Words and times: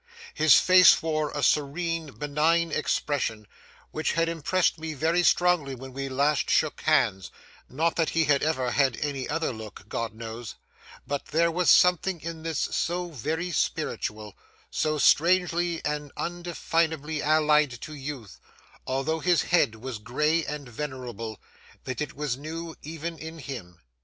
His 0.33 0.55
face 0.59 1.03
wore 1.03 1.29
a 1.29 1.43
serene, 1.43 2.13
benign 2.13 2.71
expression, 2.71 3.45
which 3.91 4.13
had 4.13 4.27
impressed 4.29 4.79
me 4.79 4.95
very 4.95 5.21
strongly 5.21 5.75
when 5.75 5.93
we 5.93 6.09
last 6.09 6.49
shook 6.49 6.81
hands; 6.81 7.29
not 7.69 7.97
that 7.97 8.09
he 8.09 8.23
had 8.23 8.41
ever 8.41 8.71
had 8.71 8.97
any 8.99 9.29
other 9.29 9.53
look, 9.53 9.87
God 9.87 10.15
knows; 10.15 10.55
but 11.05 11.25
there 11.25 11.51
was 11.51 11.69
something 11.69 12.19
in 12.19 12.41
this 12.41 12.57
so 12.57 13.11
very 13.11 13.51
spiritual, 13.51 14.35
so 14.71 14.97
strangely 14.97 15.85
and 15.85 16.11
indefinably 16.17 17.21
allied 17.21 17.69
to 17.81 17.93
youth, 17.93 18.39
although 18.87 19.19
his 19.19 19.43
head 19.43 19.75
was 19.75 19.99
gray 19.99 20.43
and 20.43 20.67
venerable, 20.67 21.39
that 21.83 22.01
it 22.01 22.15
was 22.15 22.37
new 22.37 22.75
even 22.81 23.19
in 23.19 23.37
him. 23.37 23.77